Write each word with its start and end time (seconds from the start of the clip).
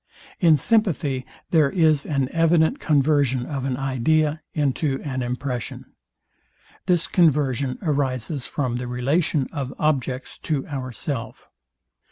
In 0.39 0.57
sympathy 0.57 1.27
there 1.51 1.69
is 1.69 2.07
an 2.07 2.27
evident 2.31 2.79
conversion 2.79 3.45
of 3.45 3.65
an 3.65 3.77
idea 3.77 4.41
into 4.55 4.99
an 5.03 5.21
impression. 5.21 5.93
This 6.87 7.05
conversion 7.05 7.77
arises 7.83 8.47
from 8.47 8.77
the 8.77 8.87
relation 8.87 9.47
of 9.51 9.71
objects 9.77 10.39
to 10.39 10.65
ourself. 10.67 11.47